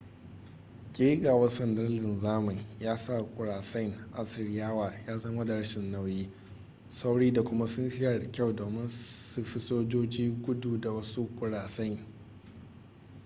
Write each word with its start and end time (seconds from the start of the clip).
kegawar 0.93 1.49
sandar 1.51 1.89
linzamin 1.89 2.65
ya 2.79 2.97
sa 2.97 3.23
kurasain 3.23 3.93
assiriyawa 4.13 4.93
ya 5.07 5.17
zama 5.17 5.45
da 5.45 5.55
rashin 5.55 5.91
nauyi 5.91 6.29
sauri 6.89 7.31
da 7.33 7.43
kuma 7.43 7.67
sun 7.67 7.89
shirya 7.89 8.19
da 8.19 8.31
kyau 8.31 8.53
domin 8.53 8.89
su 8.89 9.43
fi 9.43 9.59
sojoji 9.59 10.29
gudu 10.31 10.77
da 10.81 10.91
wasu 10.91 11.29
kurasain 11.39 11.99